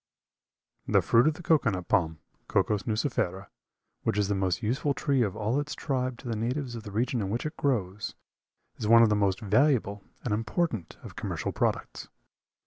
[0.87, 2.17] The fruit of the cocoa nut palm,
[2.47, 3.49] (Cocos nucifera),
[4.01, 6.91] which is the most useful tree of all its tribe to the natives of the
[6.91, 8.15] regions in which it grows,
[8.77, 12.07] is one of the most valuable and important of commercial products.